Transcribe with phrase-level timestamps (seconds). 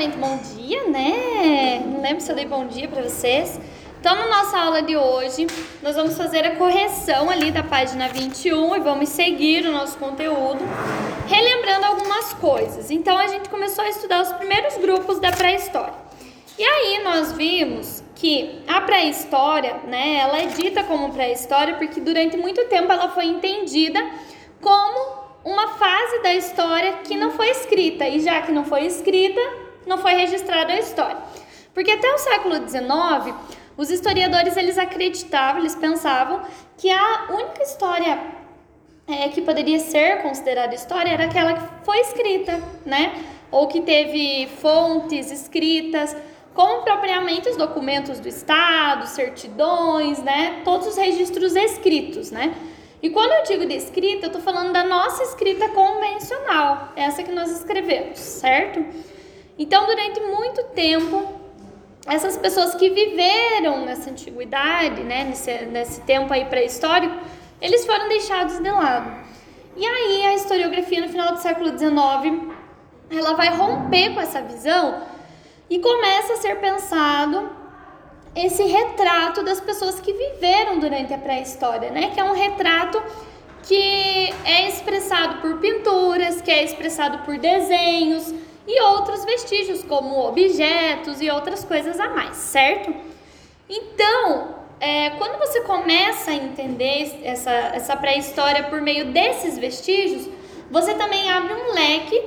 [0.00, 1.82] primeiramente, bom dia, né?
[1.84, 3.60] Não lembro se eu dei bom dia para vocês.
[4.00, 5.46] Então, na nossa aula de hoje,
[5.82, 10.60] nós vamos fazer a correção ali da página 21 e vamos seguir o nosso conteúdo,
[11.26, 12.90] relembrando algumas coisas.
[12.90, 15.92] Então, a gente começou a estudar os primeiros grupos da pré-história.
[16.58, 22.38] E aí, nós vimos que a pré-história, né, ela é dita como pré-história porque durante
[22.38, 24.00] muito tempo ela foi entendida
[24.62, 29.40] como uma fase da história que não foi escrita, e já que não foi escrita,
[29.86, 31.18] não foi registrada a história.
[31.72, 33.34] Porque até o século XIX,
[33.76, 36.42] os historiadores eles acreditavam, eles pensavam
[36.76, 38.18] que a única história
[39.06, 43.12] é, que poderia ser considerada história era aquela que foi escrita, né?
[43.50, 46.16] Ou que teve fontes escritas,
[46.54, 50.60] como propriamente os documentos do Estado, certidões, né?
[50.64, 52.54] Todos os registros escritos, né?
[53.02, 57.32] E quando eu digo de escrita, eu estou falando da nossa escrita convencional, essa que
[57.32, 58.84] nós escrevemos, certo?
[59.60, 61.22] Então, durante muito tempo,
[62.06, 67.14] essas pessoas que viveram nessa antiguidade, né, nesse, nesse tempo aí pré-histórico,
[67.60, 69.12] eles foram deixados de lado.
[69.76, 72.54] E aí a historiografia no final do século XIX,
[73.10, 75.02] ela vai romper com essa visão
[75.68, 77.50] e começa a ser pensado
[78.34, 82.12] esse retrato das pessoas que viveram durante a pré-história, né?
[82.14, 83.02] Que é um retrato
[83.64, 88.39] que é expressado por pinturas, que é expressado por desenhos
[88.70, 92.94] e outros vestígios, como objetos e outras coisas a mais, certo?
[93.68, 100.28] Então, é, quando você começa a entender essa, essa pré-história por meio desses vestígios,
[100.70, 102.22] você também abre um leque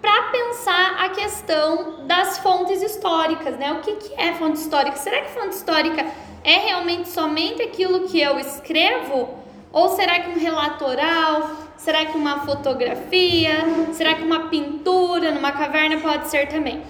[0.00, 3.72] para pensar a questão das fontes históricas, né?
[3.72, 4.96] O que, que é fonte histórica?
[4.96, 6.04] Será que fonte histórica
[6.42, 9.28] é realmente somente aquilo que eu escrevo?
[9.70, 11.67] Ou será que um relato oral?
[11.78, 13.54] Será que uma fotografia?
[13.92, 16.82] Será que uma pintura numa caverna pode ser também?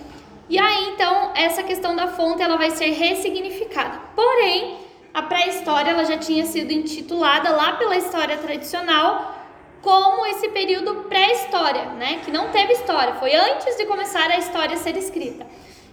[0.48, 4.00] E aí, então, essa questão da fonte ela vai ser ressignificada.
[4.16, 4.78] Porém,
[5.12, 9.36] a pré-história ela já tinha sido intitulada lá pela história tradicional
[9.82, 12.20] como esse período pré-história, né?
[12.24, 15.46] Que não teve história, foi antes de começar a história a ser escrita.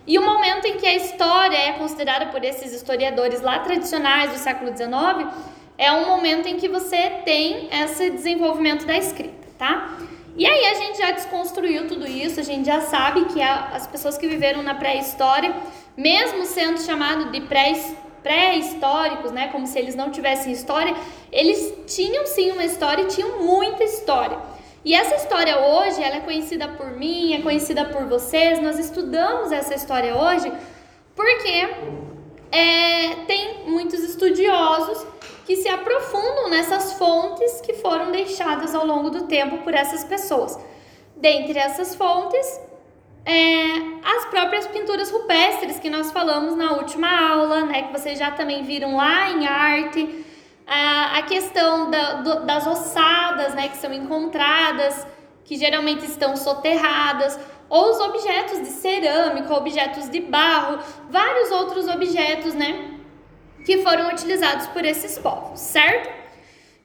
[0.08, 4.38] E o momento em que a história é considerada por esses historiadores lá tradicionais do
[4.38, 9.98] século XIX é um momento em que você tem esse desenvolvimento da escrita, tá?
[10.38, 14.18] E aí a gente já desconstruiu tudo isso, a gente já sabe que as pessoas
[14.18, 15.56] que viveram na pré-história,
[15.96, 17.42] mesmo sendo chamado de
[18.22, 20.94] pré-históricos, né, como se eles não tivessem história,
[21.32, 24.38] eles tinham sim uma história e tinham muita história.
[24.84, 29.52] E essa história hoje, ela é conhecida por mim, é conhecida por vocês, nós estudamos
[29.52, 30.52] essa história hoje
[31.16, 31.70] porque
[32.56, 35.06] é, tem muitos estudiosos
[35.46, 40.58] que se aprofundam nessas fontes que foram deixadas ao longo do tempo por essas pessoas.
[41.18, 42.62] Dentre essas fontes,
[43.26, 43.66] é,
[44.06, 48.64] as próprias pinturas rupestres que nós falamos na última aula, né, que vocês já também
[48.64, 50.26] viram lá em arte,
[50.66, 55.06] a, a questão da, do, das ossadas, né, que são encontradas,
[55.44, 57.38] que geralmente estão soterradas,
[57.70, 63.00] ou os objetos de cerâmica, objetos de barro, vários outros objetos, né,
[63.66, 66.10] que foram utilizados por esses povos, certo?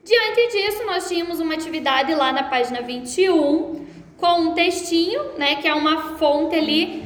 [0.03, 3.85] Diante disso, nós tínhamos uma atividade lá na página 21,
[4.17, 7.03] com um textinho, né, que é uma fonte ali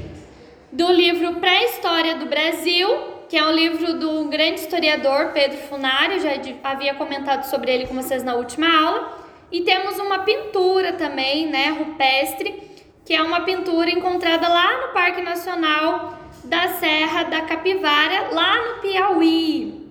[0.71, 2.89] do livro Pré-História do Brasil,
[3.27, 6.31] que é um livro do grande historiador Pedro Funari, já
[6.63, 9.25] havia comentado sobre ele com vocês na última aula.
[9.51, 12.74] E temos uma pintura também, né, rupestre,
[13.05, 18.81] que é uma pintura encontrada lá no Parque Nacional da Serra da Capivara, lá no
[18.81, 19.89] Piauí,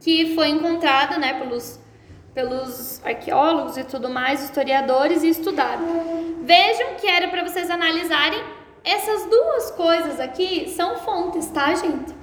[0.00, 1.84] que foi encontrada, né, pelos
[2.32, 5.82] pelos arqueólogos e tudo mais, historiadores e estudado.
[6.42, 8.38] Vejam que era para vocês analisarem
[8.84, 12.14] essas duas coisas aqui são fontes, tá, gente?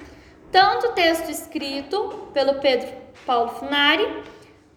[0.52, 2.88] Tanto o texto escrito pelo Pedro
[3.26, 4.22] Paulo Funari,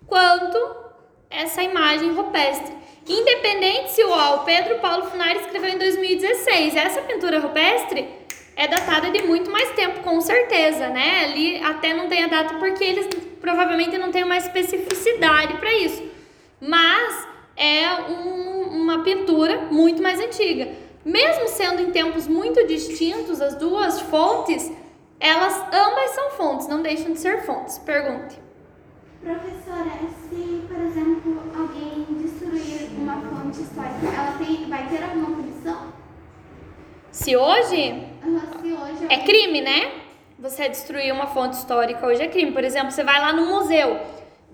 [0.07, 0.86] quanto
[1.29, 2.75] essa imagem rupestre.
[3.07, 8.07] Independente se o Pedro Paulo Funari escreveu em 2016, essa pintura rupestre
[8.55, 11.25] é datada de muito mais tempo, com certeza, né?
[11.25, 13.07] Ali até não tem a data porque eles
[13.39, 16.03] provavelmente não têm uma especificidade para isso.
[16.59, 20.69] Mas é um, uma pintura muito mais antiga.
[21.05, 24.71] Mesmo sendo em tempos muito distintos as duas fontes,
[25.19, 27.77] elas ambas são fontes, não deixam de ser fontes.
[27.77, 28.37] Pergunte.
[29.21, 29.91] Professora,
[34.05, 35.93] ela tem, vai ter alguma punição?
[37.11, 38.05] Se hoje?
[38.23, 39.91] Uhum, se hoje é crime, né?
[40.39, 42.51] Você destruir uma fonte histórica hoje é crime.
[42.51, 43.99] Por exemplo, você vai lá no museu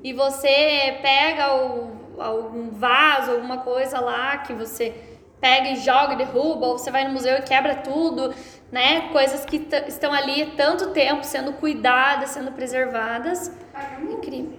[0.02, 4.94] e você pega o, algum vaso, alguma coisa lá que você
[5.42, 8.34] pega e joga, derruba, ou você vai no museu e quebra tudo,
[8.72, 9.10] né?
[9.12, 13.52] Coisas que estão ali tanto tempo sendo cuidadas, sendo preservadas.
[13.74, 14.58] É crime.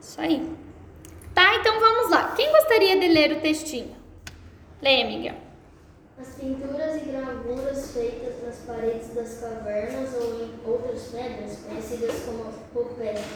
[0.00, 0.63] Isso aí.
[1.34, 2.32] Tá, então vamos lá.
[2.36, 3.96] Quem gostaria de ler o textinho?
[4.80, 5.34] Leia, Miguel.
[6.16, 12.44] As pinturas e gravuras feitas nas paredes das cavernas ou em outras pedras, conhecidas como
[12.72, 13.26] rupestres,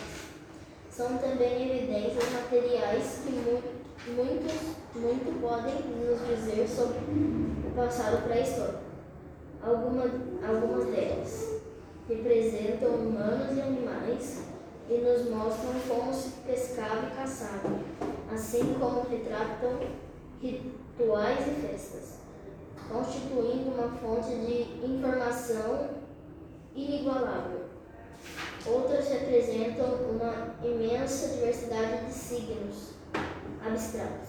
[0.90, 4.52] são também evidências materiais que muitos
[4.94, 8.78] muito podem nos dizer sobre o passado pré-histórico.
[9.60, 10.04] Alguma,
[10.46, 11.62] algumas delas
[12.08, 14.44] representam humanos e animais
[14.88, 17.80] e nos mostram como se pescava e caçava,
[18.32, 19.80] assim como retratam
[20.40, 22.18] rituais e festas
[22.88, 25.90] constituindo uma fonte de informação
[26.74, 27.68] inigualável.
[28.66, 32.94] Outras representam uma imensa diversidade de signos
[33.64, 34.28] abstratos,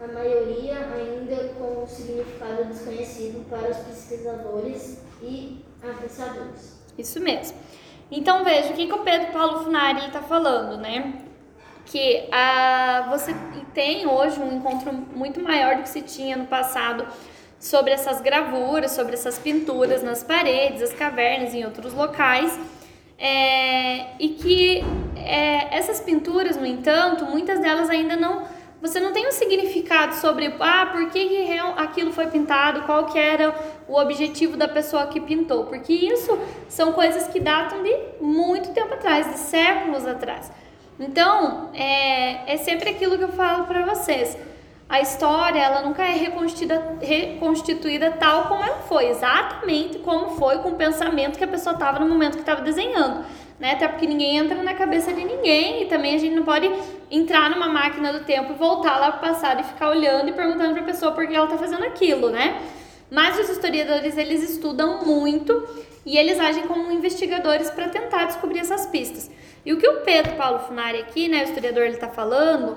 [0.00, 6.78] a maioria ainda com um significado desconhecido para os pesquisadores e apreciadores.
[6.98, 7.56] Isso mesmo.
[8.12, 11.14] Então veja o que, que o Pedro Paulo Funari está falando, né?
[11.86, 13.34] Que a, você
[13.72, 17.06] tem hoje um encontro muito maior do que se tinha no passado
[17.58, 22.58] sobre essas gravuras, sobre essas pinturas nas paredes, as cavernas em outros locais.
[23.18, 24.84] É, e que
[25.16, 28.42] é, essas pinturas, no entanto, muitas delas ainda não.
[28.82, 33.16] Você não tem um significado sobre ah, por que, que aquilo foi pintado, qual que
[33.16, 33.54] era
[33.86, 36.36] o objetivo da pessoa que pintou, porque isso
[36.68, 40.50] são coisas que datam de muito tempo atrás, de séculos atrás.
[40.98, 44.36] Então, é, é sempre aquilo que eu falo para vocês
[44.92, 50.68] a história ela nunca é reconstituída, reconstituída tal como ela foi, exatamente como foi com
[50.68, 53.24] o pensamento que a pessoa estava no momento que estava desenhando.
[53.62, 53.74] Né?
[53.74, 56.68] Até porque ninguém entra na cabeça de ninguém e também a gente não pode
[57.08, 60.32] entrar numa máquina do tempo e voltar lá para o passado e ficar olhando e
[60.32, 62.60] perguntando para a pessoa por que ela está fazendo aquilo, né?
[63.08, 65.64] Mas os historiadores eles estudam muito
[66.04, 69.30] e eles agem como investigadores para tentar descobrir essas pistas.
[69.64, 72.76] E o que o Pedro Paulo Funari aqui, né, o historiador, ele está falando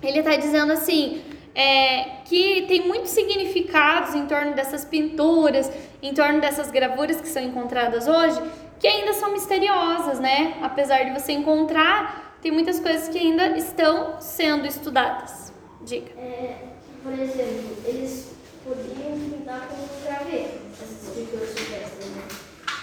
[0.00, 1.22] ele está dizendo assim
[1.54, 5.68] é, que tem muitos significados em torno dessas pinturas,
[6.00, 8.40] em torno dessas gravuras que são encontradas hoje,
[8.78, 10.58] que ainda são misteriosas, né?
[10.62, 15.52] Apesar de você encontrar, tem muitas coisas que ainda estão sendo estudadas.
[15.82, 16.10] Diga.
[16.18, 16.56] É,
[17.02, 18.32] por exemplo, eles
[18.64, 22.22] podiam pintar com um graveto, essas pinturas silvestres, né?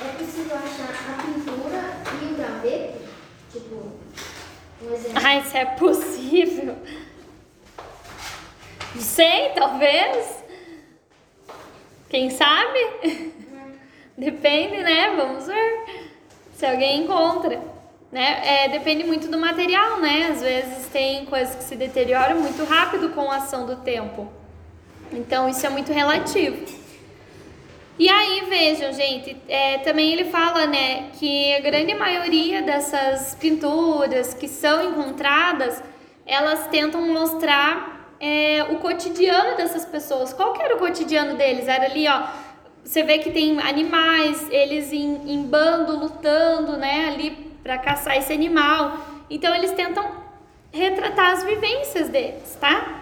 [0.01, 1.81] É possível achar a pintura
[2.21, 2.99] e o graveto?
[3.51, 3.91] Tipo,
[4.83, 5.21] um exemplo.
[5.23, 6.75] Ah, isso é possível.
[8.93, 10.43] Não sei, talvez.
[12.09, 13.33] Quem sabe?
[14.17, 15.13] Depende, né?
[15.15, 15.85] Vamos ver
[16.55, 17.59] se alguém encontra.
[18.11, 18.65] Né?
[18.65, 20.29] É, depende muito do material, né?
[20.31, 24.31] Às vezes tem coisas que se deterioram muito rápido com a ação do tempo.
[25.11, 26.57] Então isso é muito relativo.
[27.97, 34.33] E aí, vejam, gente, é, também ele fala, né, que a grande maioria dessas pinturas
[34.33, 35.81] que são encontradas,
[36.25, 40.33] elas tentam mostrar é, o cotidiano dessas pessoas.
[40.33, 41.69] Qual que era o cotidiano deles?
[41.69, 42.23] Era ali, ó.
[42.85, 47.31] Você vê que tem animais, eles em, em bando lutando, né, ali
[47.63, 49.25] para caçar esse animal.
[49.29, 50.05] Então eles tentam
[50.71, 53.01] retratar as vivências deles, tá?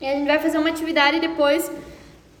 [0.00, 1.72] E a gente vai fazer uma atividade depois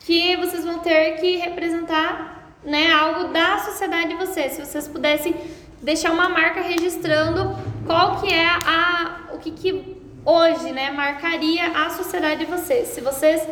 [0.00, 4.52] que vocês vão ter que representar, né, algo da sociedade de vocês.
[4.52, 5.34] Se vocês pudessem
[5.82, 11.88] deixar uma marca registrando qual que é a o que que hoje, né, marcaria a
[11.90, 12.88] sociedade de vocês.
[12.88, 13.42] Se vocês,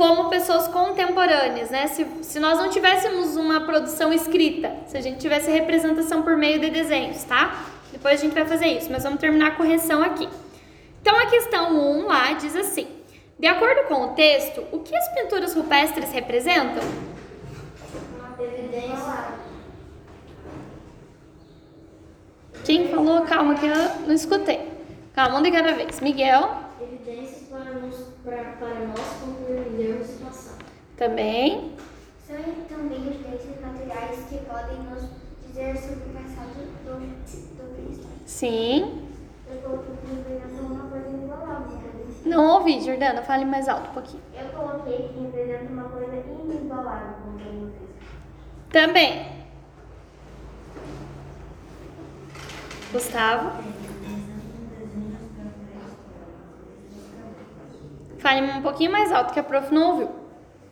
[0.00, 5.18] como pessoas contemporâneas, né, se, se nós não tivéssemos uma produção escrita, se a gente
[5.18, 7.66] tivesse representação por meio de desenhos, tá?
[7.92, 10.26] Depois a gente vai fazer isso, mas vamos terminar a correção aqui.
[11.02, 12.88] Então a questão 1 lá diz assim:
[13.38, 16.82] de acordo com o texto, o que as pinturas rupestres representam?
[18.18, 19.34] Uma evidência.
[22.64, 23.20] Quem falou?
[23.26, 23.76] Calma que eu
[24.06, 24.66] não escutei.
[25.14, 26.00] Calma, um de cada vez.
[26.00, 26.56] Miguel.
[26.80, 27.64] Evidências para,
[28.24, 30.64] para, para nós compreendermos o passado.
[31.00, 31.72] Também.
[32.26, 32.36] São
[32.68, 35.08] também evidências materiais que podem nos
[35.46, 38.06] dizer sobre o passado do, do pré-histórico.
[38.26, 39.08] Sim.
[39.50, 41.78] Eu coloquei que representa uma coisa inigualável.
[42.26, 43.22] Não ouvi, Jordana.
[43.22, 44.22] Fale mais alto um pouquinho.
[44.38, 47.72] Eu coloquei que representa uma coisa inigualável, como
[48.70, 49.26] Também.
[52.92, 53.52] Gustavo.
[58.18, 60.20] Fale um pouquinho mais alto que a prof não ouviu.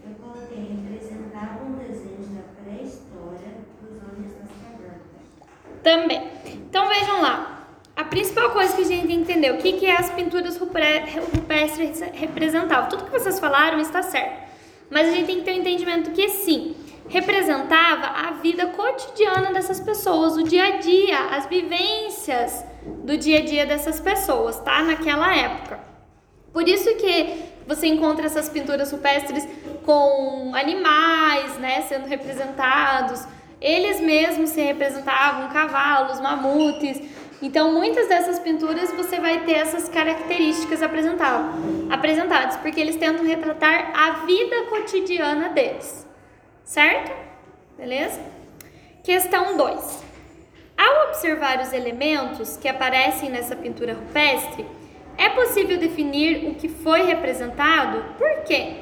[0.08, 5.02] Eu coloquei representavam desenhos da pré-história dos homens das cavernas.
[5.82, 6.30] Também.
[6.46, 7.66] Então vejam lá.
[7.96, 12.00] a principal coisa que a gente tem que entender, o que, que as pinturas rupestres
[12.12, 12.88] representavam.
[12.88, 14.48] Tudo que vocês falaram está certo.
[14.88, 16.76] Mas a gente tem que ter um entendimento que sim,
[17.08, 22.64] representava a vida cotidiana dessas pessoas, o dia a dia, as vivências
[23.04, 24.82] do dia a dia dessas pessoas, tá?
[24.82, 25.80] Naquela época.
[26.52, 29.46] Por isso que você encontra essas pinturas rupestres
[29.84, 33.26] com animais, né, sendo representados.
[33.60, 37.00] Eles mesmos se representavam cavalos, mamutes.
[37.40, 44.24] Então, muitas dessas pinturas você vai ter essas características apresentadas, porque eles tentam retratar a
[44.26, 46.06] vida cotidiana deles.
[46.64, 47.12] Certo?
[47.76, 48.20] Beleza?
[49.04, 50.04] Questão 2.
[50.76, 54.66] Ao observar os elementos que aparecem nessa pintura rupestre,
[55.16, 58.04] é possível definir o que foi representado?
[58.16, 58.76] Por quê?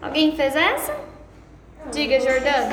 [0.00, 0.96] Alguém fez essa?
[1.92, 2.72] Diga, Jordana.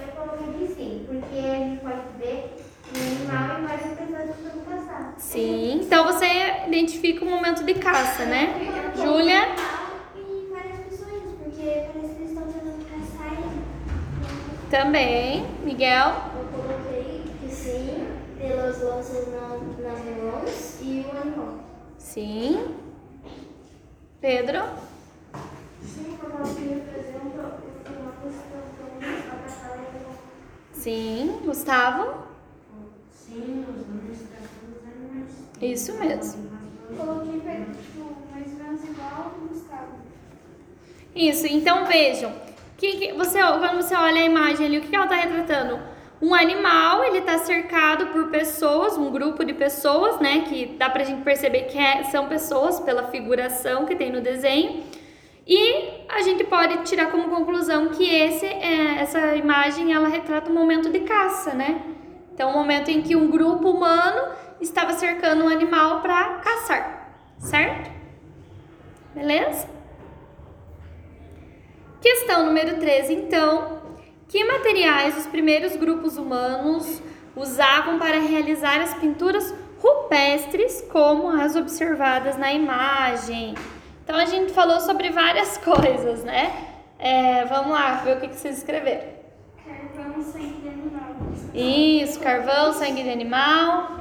[0.00, 2.56] Eu coloquei de sim, porque a gente pode ver
[2.94, 5.14] um animal e várias pessoas estão caçar.
[5.32, 5.82] Sim.
[5.84, 6.26] Então você
[6.66, 8.54] identifica o momento de caça, né?
[8.96, 9.48] Júlia?
[10.50, 13.36] Várias pessoas, porque parece que eles estão tentando caçar
[14.70, 15.44] Também.
[15.64, 16.12] Miguel?
[16.34, 18.08] Eu coloquei que sim,
[18.38, 21.54] pelas lanças na- nas mãos e o animal.
[21.98, 22.74] Sim.
[24.22, 24.62] Pedro?
[25.84, 26.16] sim,
[26.70, 27.58] representa
[28.00, 29.76] uma questão
[30.72, 31.40] e Sim.
[31.44, 32.14] Gustavo?
[33.12, 35.47] Sim, os nomes dos animais.
[35.60, 36.48] Isso mesmo.
[36.96, 37.56] Coloquei igual.
[41.14, 42.32] Isso, então vejam.
[42.76, 45.80] Que, que- você, quando você olha a imagem ali, o que, que ela está retratando?
[46.20, 50.44] Um animal, ele está cercado por pessoas, um grupo de pessoas, né?
[50.48, 54.82] Que dá pra gente perceber que é- são pessoas pela figuração que tem no desenho.
[55.46, 60.54] E a gente pode tirar como conclusão que esse, é, essa imagem ela retrata um
[60.54, 61.80] momento de caça, né?
[62.34, 64.32] Então, um momento em que um grupo humano
[64.98, 67.90] cercando um animal para caçar, certo?
[69.14, 69.68] Beleza?
[72.00, 73.78] Questão número 13, então.
[74.28, 77.02] Que materiais os primeiros grupos humanos
[77.34, 83.54] usavam para realizar as pinturas rupestres, como as observadas na imagem?
[84.04, 86.52] Então, a gente falou sobre várias coisas, né?
[86.98, 89.16] É, vamos lá, ver o que, que vocês escreveram.
[89.64, 91.16] Carvão, sangue de animal.
[91.54, 93.98] Isso, carvão, sangue de animal,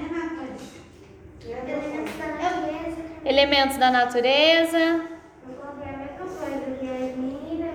[1.50, 3.17] Elementos da natureza.
[3.28, 4.78] Elementos da natureza.
[4.78, 7.66] Eu coloquei a mesma coisa, que é comida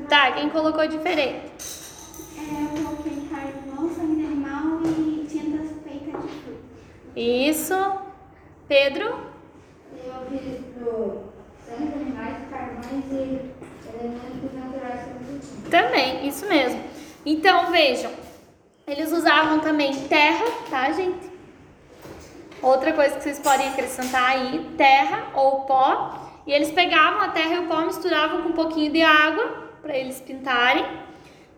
[0.00, 1.50] e Tá, quem colocou diferente?
[2.38, 6.60] É, eu coloquei carvão, sangue animal e tintas feitas de fruta.
[7.16, 7.74] Isso.
[8.68, 9.32] Pedro?
[9.92, 11.22] Eu fiz do
[11.66, 13.40] sangue de animais, carvões e
[13.92, 16.80] elementos naturais como Também, isso mesmo.
[17.26, 18.10] Então, vejam,
[18.86, 21.31] eles usavam também terra, tá, gente?
[22.62, 26.30] Outra coisa que vocês podem acrescentar aí, terra ou pó.
[26.46, 29.96] E eles pegavam a terra e o pó, misturavam com um pouquinho de água para
[29.96, 30.84] eles pintarem.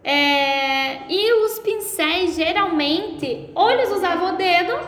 [0.02, 4.78] É, e os pincéis, geralmente, ou eles usavam o dedo,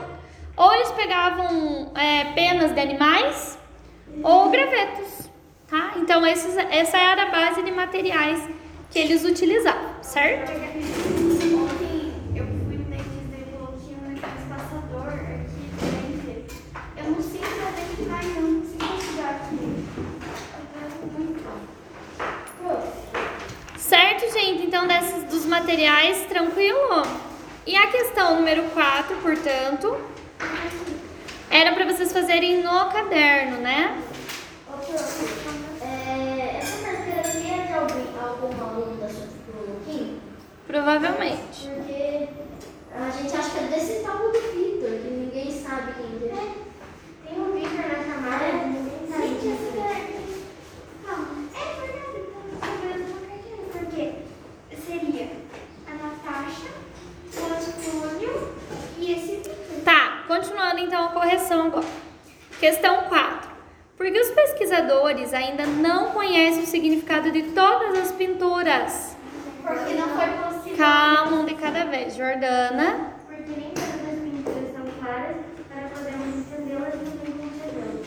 [0.56, 3.58] ou eles pegavam é, penas de animais,
[4.23, 5.30] ou gravetos,
[5.68, 5.92] tá?
[5.96, 8.46] Então, esses, essa era a base de materiais
[8.90, 10.50] que eles utilizavam, certo?
[10.52, 16.56] Ontem eu fui no dentista e coloquei um espaçador aqui dentro.
[16.96, 19.58] Eu não sei pra onde vai, eu não consigo chegar aqui.
[20.82, 21.46] Eu tô muito.
[23.78, 24.55] Certo, gente?
[24.66, 27.02] Então, desses dos materiais, tranquilo.
[27.64, 29.96] E a questão número 4, portanto,
[31.49, 34.02] era para vocês fazerem no caderno, né?
[35.80, 39.26] É, essa carteira aqui é de alguém, algum aluno da sua
[39.87, 40.18] Kim?
[40.66, 41.68] Provavelmente.
[41.68, 42.28] Porque
[42.92, 46.54] a gente acha que é desse tal do Vitor, que ninguém sabe quem é.
[47.25, 49.28] Tem um Victor na chamada, ninguém sabe.
[49.28, 50.23] Gente, essa carteira.
[51.06, 51.28] Calma.
[51.54, 53.62] É verdade, eu tô sabendo uma carteira.
[53.73, 54.26] Porque
[54.87, 55.30] seria
[55.87, 56.70] a Natasha,
[57.35, 57.38] o
[58.02, 58.52] Antônio
[58.99, 59.54] e esse Victor.
[59.85, 60.25] Tá,
[60.76, 61.87] continuando então a correção agora.
[62.61, 63.50] Questão 4.
[63.97, 69.16] Por que os pesquisadores ainda não conhecem o significado de todas as pinturas?
[69.62, 70.76] Porque não foi possível.
[70.76, 72.14] Calma, um de cada vez.
[72.14, 73.14] Jordana.
[73.26, 75.37] Porque nem todas as pinturas são claras
[75.68, 78.06] para podermos entendê-las e compreendê-las.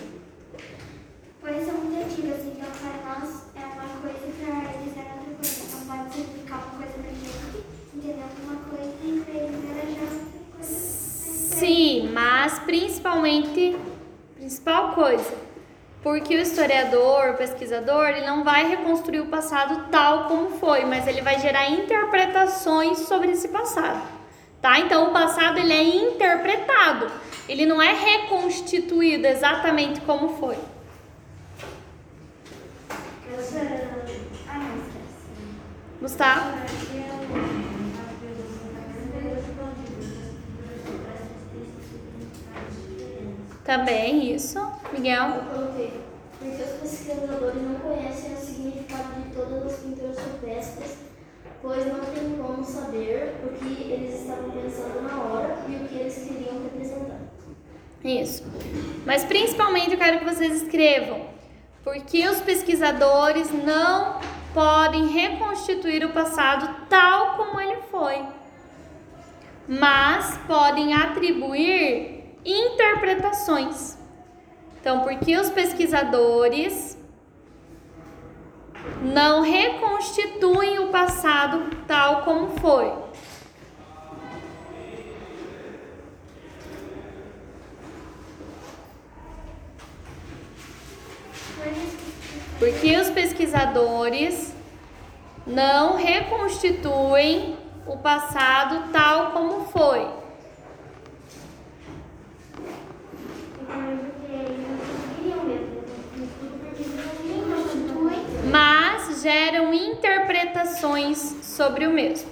[1.41, 5.33] Pois são muito antigas, então para nós é uma coisa e para eles é outra
[5.35, 5.75] coisa.
[5.75, 10.01] Não pode significar uma coisa pra gente, entender alguma coisa e para eles era já
[10.13, 10.99] outra coisa.
[11.59, 13.77] Sim, mas principalmente,
[14.33, 15.33] principal coisa,
[16.01, 21.05] porque o historiador, o pesquisador, ele não vai reconstruir o passado tal como foi, mas
[21.05, 24.01] ele vai gerar interpretações sobre esse passado.
[24.61, 24.79] tá?
[24.79, 27.11] Então o passado ele é interpretado,
[27.49, 30.57] ele não é reconstituído exatamente como foi.
[36.01, 36.69] Essa.
[43.69, 43.85] Gustavo?
[43.85, 44.59] Também isso.
[44.91, 45.27] Miguel?
[45.27, 46.01] Eu coloquei.
[46.39, 50.97] Porque os pesquisadores não conhecem o significado de todas as pinturas rupestres,
[51.61, 55.95] pois não tem como saber o que eles estavam pensando na hora e o que
[55.95, 57.19] eles queriam representar.
[58.03, 58.43] Isso.
[59.05, 61.27] Mas principalmente eu quero que vocês escrevam.
[61.83, 64.19] Porque os pesquisadores não
[64.53, 68.21] podem reconstituir o passado tal como ele foi,
[69.67, 73.97] mas podem atribuir interpretações.
[74.79, 76.97] Então, porque os pesquisadores
[79.01, 82.91] não reconstituem o passado tal como foi.
[92.57, 94.53] Porque os pesquisadores
[95.47, 100.01] não reconstituem o passado tal como foi.
[103.61, 104.77] Então, porque eles não
[105.15, 105.83] queriam mesmo.
[106.59, 108.19] Porque eles não constituem.
[108.51, 109.73] Mas geram
[110.59, 112.29] interpretações sobre o mesmo.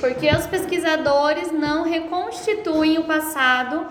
[0.00, 3.86] Porque os pesquisadores não reconstituem o passado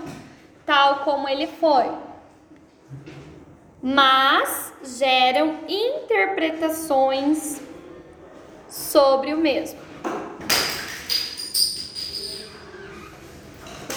[0.66, 1.92] tal como ele foi,
[3.82, 7.62] mas geram interpretações
[8.68, 9.80] sobre o mesmo.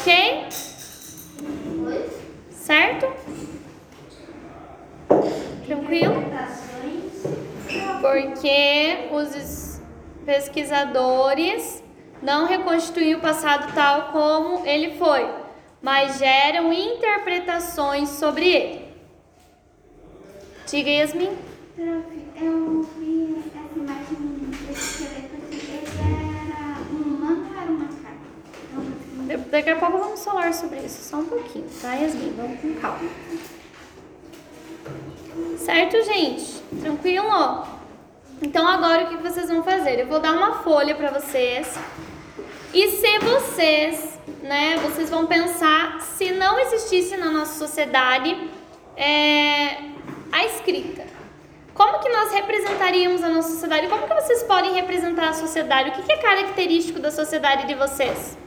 [0.01, 0.47] Ok?
[1.83, 2.13] Pois?
[2.51, 3.07] Certo?
[5.67, 6.29] Tranquilo?
[8.23, 9.81] Porque os
[10.27, 11.83] pesquisadores
[12.21, 15.29] não reconstituem o passado tal como ele foi,
[15.81, 18.89] mas geram interpretações sobre ele.
[20.69, 21.37] Diga, Yasmin.
[21.77, 24.17] Prof, eu vi essa imagem
[24.67, 25.57] desse esqueleto aqui.
[25.71, 31.09] Ele era um humano ou era uma consegui- Daqui a pouco vamos falar sobre isso,
[31.09, 32.35] só um pouquinho, tá, Yasmin?
[32.37, 32.99] Vamos com calma.
[35.57, 36.61] Certo, gente?
[36.81, 37.78] Tranquilo?
[38.49, 40.01] Então agora o que vocês vão fazer?
[40.01, 41.79] Eu vou dar uma folha para vocês.
[42.73, 48.31] E se vocês, né, vocês vão pensar se não existisse na nossa sociedade
[48.97, 49.77] é,
[50.33, 51.05] a escrita.
[51.75, 53.87] Como que nós representaríamos a nossa sociedade?
[53.87, 55.91] Como que vocês podem representar a sociedade?
[55.91, 58.39] O que que é característico da sociedade de vocês?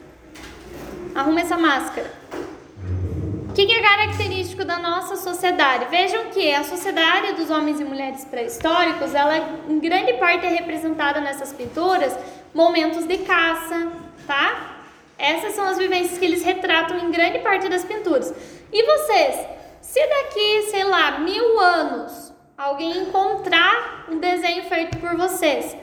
[1.14, 2.21] Arruma essa máscara.
[3.52, 5.88] O que, que é característico da nossa sociedade?
[5.92, 9.38] Vejam que a sociedade dos homens e mulheres pré-históricos, ela
[9.68, 12.18] em grande parte é representada nessas pinturas
[12.54, 13.92] momentos de caça,
[14.26, 14.78] tá?
[15.18, 18.34] Essas são as vivências que eles retratam em grande parte das pinturas.
[18.72, 19.46] E vocês,
[19.82, 25.76] se daqui, sei lá, mil anos, alguém encontrar um desenho feito por vocês,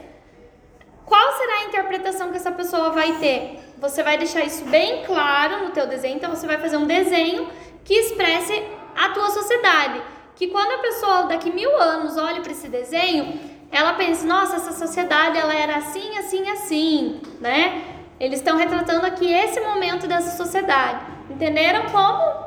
[1.04, 3.67] qual será a interpretação que essa pessoa vai ter?
[3.80, 7.48] Você vai deixar isso bem claro no teu desenho, então você vai fazer um desenho
[7.84, 8.62] que expresse
[8.96, 10.02] a tua sociedade.
[10.34, 13.38] Que quando a pessoa daqui mil anos olha para esse desenho,
[13.70, 17.84] ela pensa, nossa, essa sociedade ela era assim, assim, assim, né?
[18.18, 21.00] Eles estão retratando aqui esse momento dessa sociedade.
[21.30, 22.46] Entenderam como?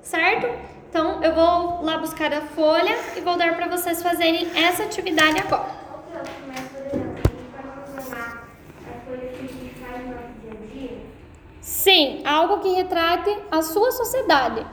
[0.00, 0.46] Certo?
[0.88, 5.38] Então eu vou lá buscar a folha e vou dar para vocês fazerem essa atividade
[5.40, 5.68] agora.
[5.92, 8.44] Ô, prof, mas, por exemplo, a gente pode programar
[8.94, 10.98] as coisas que a gente faz no nosso dia a dia?
[11.94, 14.66] Sim, algo que retrate a sua sociedade.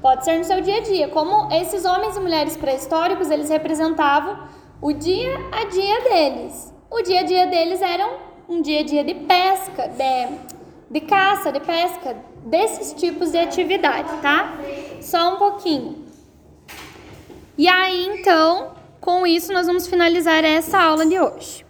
[0.00, 1.08] Pode ser no seu dia a dia.
[1.08, 4.48] Como esses homens e mulheres pré-históricos, eles representavam
[4.80, 6.72] o dia a dia deles.
[6.90, 8.08] O dia a dia deles era
[8.48, 10.38] um dia a dia de pesca, de,
[10.90, 14.54] de caça, de pesca, desses tipos de atividade, tá?
[15.02, 16.02] Só um pouquinho.
[17.58, 18.72] E aí, então,
[19.02, 21.62] com isso, nós vamos finalizar essa aula de hoje.